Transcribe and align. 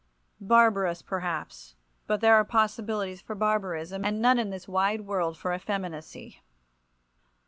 Barbarous, 0.43 1.03
perhaps—but 1.03 2.21
there 2.21 2.33
are 2.33 2.43
possibilities 2.43 3.21
for 3.21 3.35
barbarism, 3.35 4.03
and 4.03 4.19
none 4.19 4.39
in 4.39 4.49
this 4.49 4.67
wide 4.67 5.01
world 5.01 5.37
for 5.37 5.53
effeminacy. 5.53 6.41